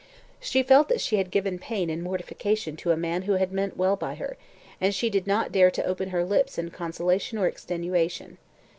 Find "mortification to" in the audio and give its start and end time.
2.01-2.89